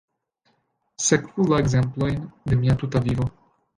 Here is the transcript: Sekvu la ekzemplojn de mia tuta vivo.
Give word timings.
Sekvu 1.09 1.45
la 1.51 1.59
ekzemplojn 1.65 2.19
de 2.51 2.59
mia 2.63 2.79
tuta 2.85 3.03
vivo. 3.11 3.29